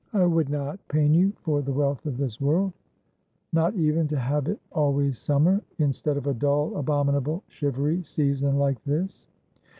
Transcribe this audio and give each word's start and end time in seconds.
I 0.13 0.25
would 0.25 0.49
not 0.49 0.79
pain 0.87 1.13
you 1.13 1.31
for 1.43 1.61
the 1.61 1.71
wealth 1.71 2.07
of 2.07 2.17
this 2.17 2.41
world— 2.41 2.73
not 3.53 3.75
even 3.75 4.07
to 4.07 4.17
have 4.17 4.47
it 4.47 4.59
always 4.71 5.19
summer, 5.19 5.61
in 5.77 5.93
stead 5.93 6.17
of 6.17 6.25
a 6.25 6.33
dull, 6.33 6.75
abominable, 6.75 7.43
shivery 7.49 8.01
season 8.01 8.57
like 8.57 8.83
this.' 8.83 9.27